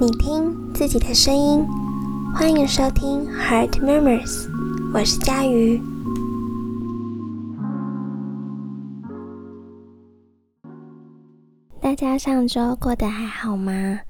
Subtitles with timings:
[0.00, 1.64] 你听自己的声音，
[2.34, 4.48] 欢迎收听 Heart Murmurs，
[4.92, 5.80] 我是佳瑜。
[11.80, 14.00] 大家上周过得还好吗？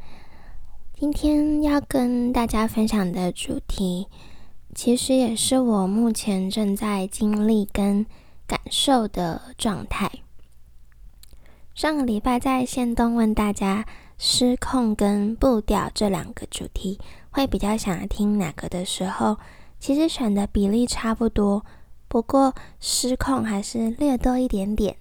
[0.95, 4.07] 今天要跟大家分享的主题，
[4.75, 8.07] 其实也是我目前正在经历跟
[8.47, 10.11] 感受的状态。
[11.75, 13.85] 上个礼拜在线东问大家。
[14.25, 16.97] 失控跟步调这两个主题，
[17.33, 19.37] 会比较想要听哪个的时候，
[19.81, 21.67] 其实选的比例差不多，
[22.07, 24.95] 不过失控还是略多一点点。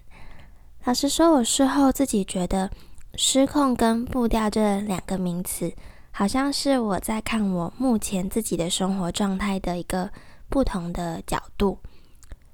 [0.85, 2.71] 老实说，我事后自己觉得，
[3.13, 5.71] 失控跟步调这两个名词，
[6.09, 10.09] 好像是我在看我目前自己的生活状态的一个
[10.49, 11.77] 不同的角度，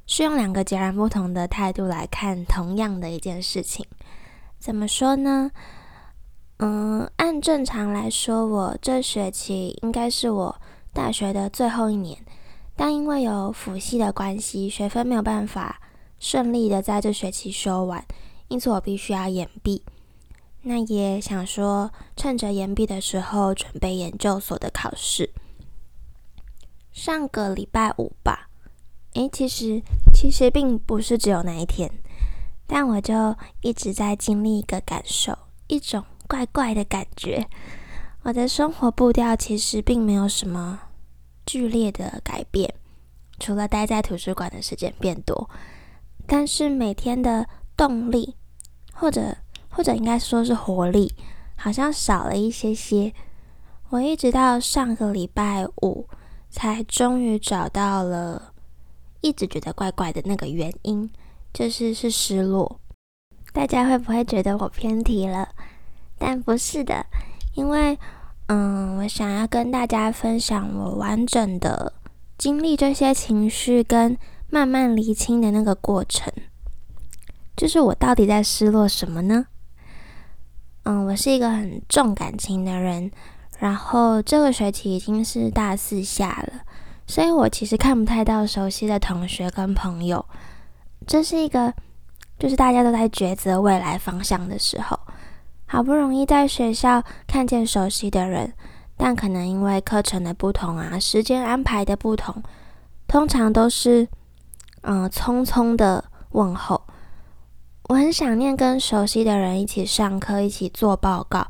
[0.05, 3.85] 是用两个截然不同的态度来看同样的一件事情。
[4.59, 5.49] 怎么说呢？
[6.59, 12.17] 嗯，按正常来说，我这学期应该是我大学的最后一年，
[12.75, 15.79] 但因为有辅系的关系，学分没有办法
[16.19, 18.03] 顺利的在这学期修完，
[18.47, 19.83] 因此我必须要延毕。
[20.63, 25.29] 那也想说，趁着延毕的时候准备研究所的考试。
[26.91, 28.49] 上个礼拜五吧，
[29.13, 31.91] 诶，其实其实并不是只有那一天，
[32.65, 36.03] 但我就一直在经历一个感受，一种。
[36.27, 37.47] 怪怪的感觉，
[38.23, 40.79] 我的生活步调其实并没有什么
[41.45, 42.73] 剧烈的改变，
[43.39, 45.49] 除了待在图书馆的时间变多，
[46.25, 48.35] 但是每天的动力，
[48.93, 49.37] 或者
[49.69, 51.15] 或者应该说是活力，
[51.55, 53.13] 好像少了一些些。
[53.89, 56.09] 我一直到上个礼拜五，
[56.49, 58.51] 才终于找到了
[59.21, 61.09] 一直觉得怪怪的那个原因，
[61.53, 62.81] 就是是失落。
[63.53, 65.47] 大家会不会觉得我偏题了？
[66.17, 67.05] 但不是的，
[67.53, 67.97] 因为，
[68.47, 71.93] 嗯，我想要跟大家分享我完整的
[72.37, 74.17] 经历这些情绪跟
[74.49, 76.31] 慢慢厘清的那个过程，
[77.55, 79.47] 就是我到底在失落什么呢？
[80.83, 83.11] 嗯，我是一个很重感情的人，
[83.59, 86.61] 然后这个学期已经是大四下了，
[87.05, 90.25] 所以我其实看不太到熟悉的同学跟朋友，
[91.05, 91.73] 这是一个，
[92.39, 94.97] 就是大家都在抉择未来方向的时候。
[95.69, 98.53] 好不容易在学校看见熟悉的人，
[98.95, 102.41] 但可能因为课程的不同啊，时间安排的不同，
[103.05, 104.07] 通常都是
[104.81, 106.81] 嗯匆匆的问候。
[107.89, 111.45] 我很想念跟熟悉的人一起上课、一起做报告、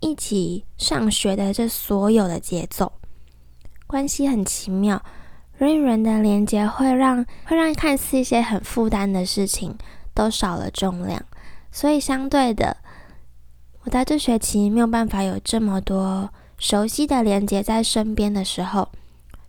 [0.00, 2.92] 一起上学的这所有的节奏，
[3.86, 5.02] 关系很奇妙。
[5.56, 9.76] 人与人的连接会让会让看似一些很负担的事情
[10.14, 11.22] 都少了重量，
[11.72, 12.76] 所以相对的。
[13.88, 16.28] 我在这学期没有办法有这么多
[16.58, 18.90] 熟悉的连接在身边的时候，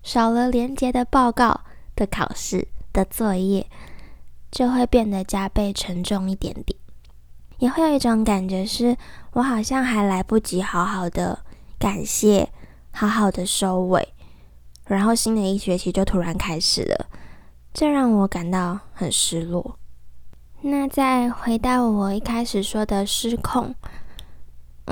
[0.01, 1.59] 少了连接的报告
[1.93, 3.67] 的考试的作业，
[4.49, 6.79] 就会变得加倍沉重一点点。
[7.57, 8.95] 也会有一种感觉是，
[9.33, 11.39] 我好像还来不及好好的
[11.77, 12.49] 感谢，
[12.91, 14.07] 好好的收尾，
[14.85, 17.07] 然后新的一学期就突然开始了，
[17.73, 19.75] 这让我感到很失落。
[20.61, 23.75] 那再回到我一开始说的失控。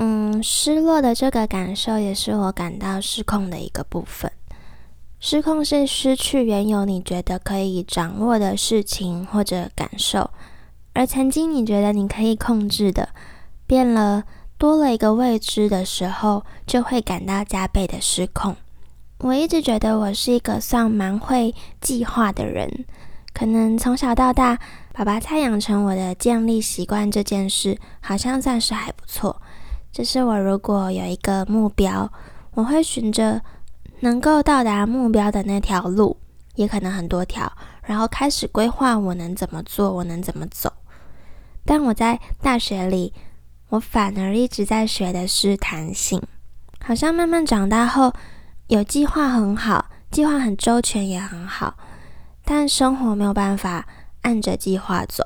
[0.00, 4.30] 嗯，失落的这个感受也是我感到失控的一个部分。
[5.18, 10.30] 失控是失去原有你觉得可以掌握的事情或者感受，
[10.92, 13.08] 而曾经你觉得你可以控制的，
[13.66, 14.22] 变了
[14.56, 18.54] 多了一个未知的时候，就会感到加倍的失控。
[19.18, 22.84] 我一直觉得我是一个算蛮会计划的人，
[23.34, 24.60] 可能从小到大，
[24.92, 29.42] 爸爸他养成我的建立习惯这件事，好像算是还不错。
[29.98, 32.08] 就是我如果有一个目标，
[32.52, 33.42] 我会循着
[33.98, 36.16] 能够到达目标的那条路，
[36.54, 40.72] 也可能很多条，然后开始规划我能怎么做，我能怎么走。
[41.64, 43.12] 但我在大学里，
[43.70, 46.22] 我反而一直在学的是弹性，
[46.80, 48.12] 好像慢慢长大后，
[48.68, 51.76] 有计划很好，计划很周全也很好，
[52.44, 53.84] 但生活没有办法
[54.20, 55.24] 按着计划走，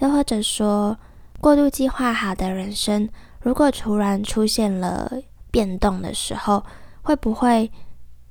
[0.00, 0.98] 又或者说
[1.40, 3.08] 过度计划好的人生。
[3.46, 5.08] 如果突然出现了
[5.52, 6.64] 变动的时候，
[7.02, 7.70] 会不会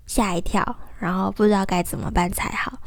[0.06, 2.78] 吓一跳，然后不知道该怎么办才好？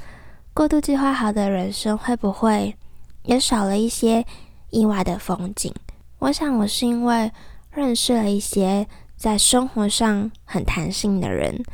[0.53, 2.77] 过度计划好的人生会不会
[3.23, 4.23] 也少了一些
[4.69, 5.73] 意外的风景？
[6.19, 7.33] 我想，我是因为
[7.71, 8.87] 认识了一些
[9.17, 11.65] 在生活上很弹性的人，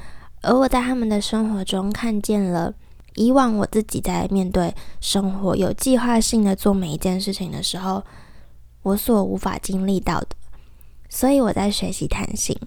[0.43, 2.73] 而我在他们的生活中看见了
[3.17, 8.05] 以往我自己在面对生活有计划性的做每一件事情的时候，
[8.85, 10.29] 我所无法经历到的。
[11.14, 12.58] 所以我在学习弹性。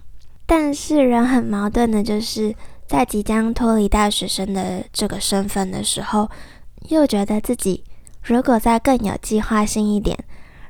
[0.46, 2.56] 但是人很矛盾的，就是
[2.88, 6.30] 在即将脱离大学生的这个身份的时候，
[6.88, 7.84] 又觉得自己
[8.24, 10.18] 如果再更有计划性一点，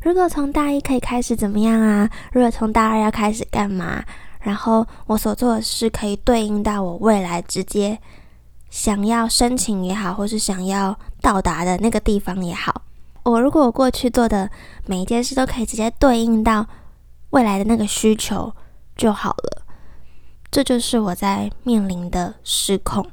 [0.01, 2.09] 如果从大一可以开始怎么样啊？
[2.31, 4.03] 如果从大二要开始干嘛？
[4.39, 8.00] 然后我所做的事可以对应到我未来直接
[8.71, 12.81] 想要申请也好，或是想要到达的那个地方也好。
[13.21, 14.50] 我如果我过去做的
[14.88, 16.65] 每一件事都可以直接对应到
[17.31, 18.53] 未来的那个需求
[18.95, 19.63] 就好了。
[20.50, 23.06] 这就是我在面临的失控，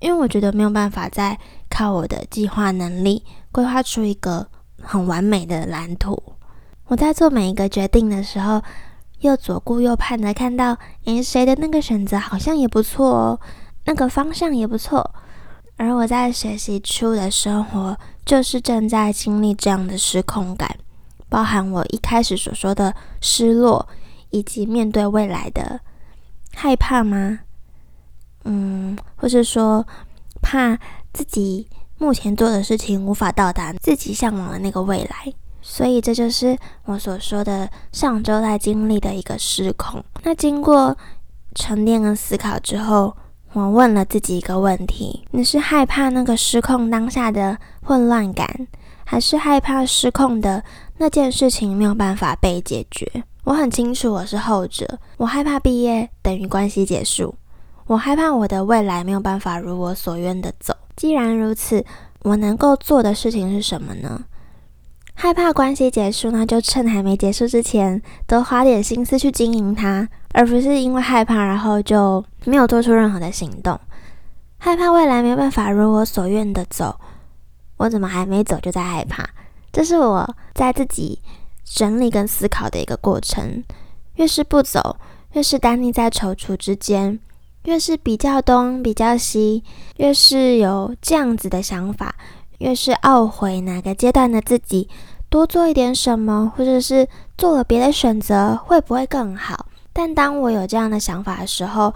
[0.00, 1.38] 因为我觉得没有办法再
[1.68, 4.48] 靠我的计划能力规划出一个
[4.80, 6.20] 很完美的蓝图。
[6.86, 8.60] 我在做每一个决定的时候，
[9.20, 13.40] 又左顾右盼的看到，诶，谁的那个选择好像也不错哦，
[13.84, 15.14] 那个方向也不错。
[15.76, 20.71] 而我在学习初的生活，就是正在经历这样的失控感，
[21.32, 23.88] 包含我一开始所说的失落，
[24.28, 25.80] 以及面对未来的。
[26.54, 27.38] 害怕吗？
[28.44, 29.86] 嗯，或是说
[30.42, 30.78] 怕
[31.14, 35.32] 自己目前做的事情无法到达自己向往的那个未来，
[35.62, 40.04] 所以这就是我所说的上周在经历的一个失控。
[40.24, 40.94] 那经过
[41.54, 43.16] 沉淀跟思考之后，
[43.54, 48.68] 我问了自己一个问题：你是害怕那个失控当下的混乱感，
[49.06, 50.62] 还是害怕失控的
[51.02, 53.24] 那件事情没有办法被解决？
[53.42, 57.34] 我很清楚我是后者，我害怕毕业等于关系结束，
[57.88, 60.72] 我害怕我的未来没有办法如我所愿的走。
[60.94, 61.84] 既然如此，
[62.20, 64.22] 我能够做的事情是什么呢？
[65.14, 73.76] 害怕关系结束，那就趁还没结束之前，多花点心思去经营它，而不是因为害怕然后就没有做出任何的行动。
[74.58, 77.00] 害怕未来没有办法如我所愿的走，
[77.78, 79.28] 我怎么还没走就在害怕？
[79.72, 81.18] 这是我在自己。
[81.64, 83.64] 整理跟思考的一个过程，
[84.16, 84.96] 越是不走，
[85.32, 87.18] 越是单立在踌躇之间，
[87.64, 89.64] 越是比较东比较西，
[89.96, 92.14] 越是有这样子的想法，
[92.58, 94.86] 越是懊悔哪个阶段的自己
[95.30, 97.08] 多做一点什么，或者是
[97.38, 99.64] 做了别的选择会不会更好？
[99.94, 101.94] 但当我有这样的想法的时候，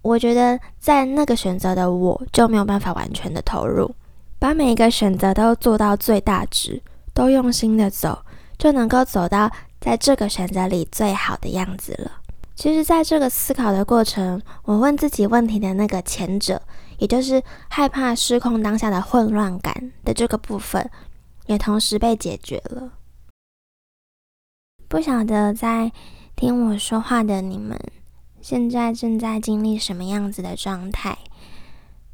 [0.00, 3.94] 我觉得在那个选择的我就没有办法完全的投入，
[4.42, 6.82] 把每一个选择都做到最大值，
[7.14, 8.24] 都用心的走。
[8.58, 9.48] 就能够走到
[9.80, 12.10] 在这个选择里最好的样子了。
[12.56, 16.60] 其实，在这个思考的过程，我问自己问题的那个前者，
[16.98, 20.90] 也就是害怕失控当下的混乱感的这个部分，
[21.46, 22.92] 也同时被解决了。
[24.88, 25.92] 不晓得在
[26.34, 27.78] 听我说话的你们，
[28.40, 31.16] 现在正在经历什么样子的状态？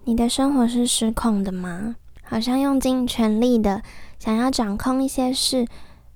[0.04, 1.96] 你的生活是失控的吗？
[2.28, 3.82] 好像用尽全力的
[4.18, 5.66] 想要掌控一些事。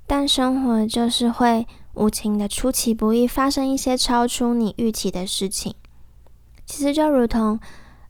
[0.06, 5.74] 但生活就是会无情的出其不意发生一些超出你预期的事情。
[6.66, 7.58] 其实就如同，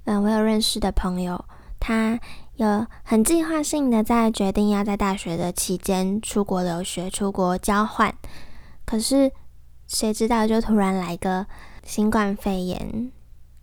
[0.05, 1.45] 嗯，我有认识的朋友，
[1.79, 2.19] 他
[2.57, 8.13] 有很计划性的在决定要在大学的期间出国留学、出国交换，
[8.85, 9.31] 可是
[9.87, 11.47] 谁知道就突然来个
[11.85, 13.13] 新冠肺炎，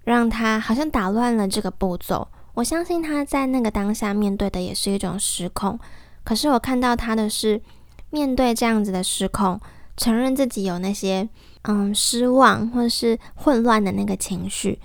[0.04, 2.28] 让他好像打乱了这个步骤。
[2.54, 5.80] 我相信他在那个当下面对的也是一种失控，
[6.24, 7.62] 可是我看到他的是。
[8.12, 9.62] 面对这样子的失控，
[9.96, 11.30] 承认自己有那些
[11.62, 14.80] 嗯失望或是混乱的那个情绪，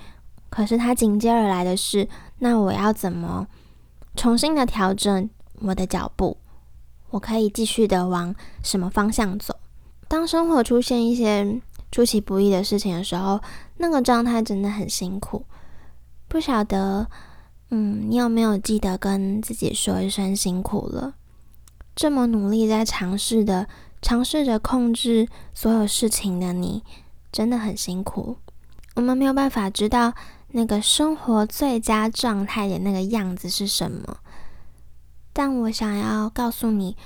[0.51, 2.07] 可是他紧接而来的是，
[2.41, 3.47] 那我要怎么
[4.15, 5.31] 重新的调整
[5.63, 6.37] 我的脚步？
[7.09, 9.57] 我可以继续的往什么方向走？
[10.07, 11.59] 当生活出现一些
[11.91, 13.41] 出其不意的事情的时候，
[13.79, 15.47] 那个状态真的很辛苦。
[16.29, 17.09] 不晓得，
[17.77, 21.15] 嗯，你有没有记得跟自己说一声辛苦了？
[21.97, 23.67] 这么努力在尝试的，
[24.01, 26.85] 尝试着控制所有事情的你，
[27.33, 28.37] 真的很辛苦。
[28.95, 30.15] 我们没有办法知道
[30.53, 34.19] 那个生活最佳状态的那个样子是什么，
[35.33, 36.97] 但我想要告诉你，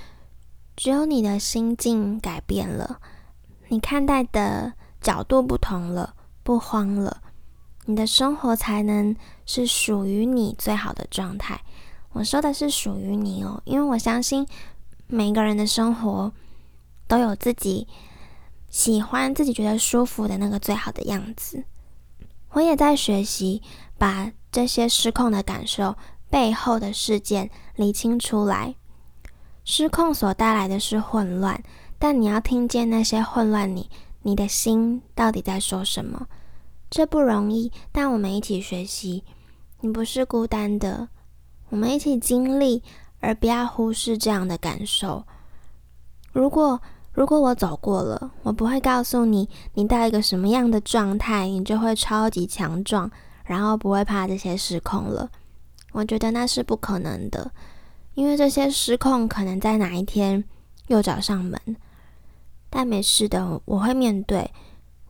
[0.75, 2.99] 只有你的心境改变了，
[3.69, 7.23] 你看待的角度不同了，不慌了，
[7.89, 9.15] 你的生活才能
[9.47, 11.59] 是属于你最好的状态。
[12.11, 14.45] 我说的是属于你哦，因为我相信。
[15.11, 16.31] 每个人的生活
[17.07, 17.87] 都有自己
[18.69, 21.63] 喜欢、自己觉得舒服的那个最好的样子。
[22.51, 23.63] 我也在学习
[23.97, 25.95] 把这些失控的感受
[26.29, 28.75] 背后的事件理清出来。
[29.65, 31.63] 失控所带来的是混乱，
[31.97, 33.89] 但你要听见那些混乱你，
[34.21, 36.27] 你的心到底在说什么？
[36.89, 39.23] 这不容易，但我们一起学习。
[39.81, 41.09] 你不是孤单的，
[41.69, 42.83] 我们一起经历。
[43.21, 45.25] 而不要忽视这样的感受。
[46.31, 46.79] 如果
[47.11, 53.11] 如果我走过了，我不会告诉你，你到一个什么样的状态，你就会超级强壮，
[53.43, 55.29] 然后不会怕这些失控了。
[55.91, 57.51] 我觉得那是不可能的，
[58.13, 60.41] 因为这些失控可能在哪一天
[60.87, 61.59] 又找上门。
[62.69, 64.49] 但没事的，我会面对。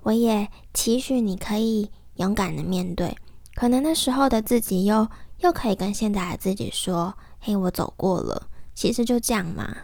[0.04, 3.16] 我也期许你可以勇敢的面对。
[3.56, 5.08] 可能那时候的自己又
[5.40, 9.76] 又可以跟现在的自己说：“嘿，我走过了，其实就这样嘛。”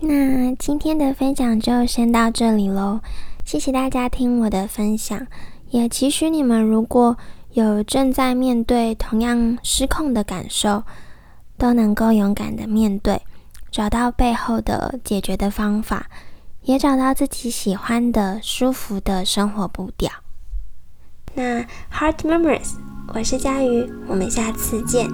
[0.00, 3.00] 那今天的分享就先到这里喽，
[3.44, 5.26] 谢谢大家听我的分享，
[5.70, 7.16] 也期许你们如果
[7.50, 10.84] 有正在面对同样失控的感受，
[11.56, 13.20] 都能够勇敢的面对，
[13.72, 16.08] 找到背后的解决的方法，
[16.68, 20.12] 也找到自己喜欢的、舒服的生活步调。
[21.32, 22.74] 那 Heart Memories，
[23.14, 25.08] 我是佳瑜，我们下次见。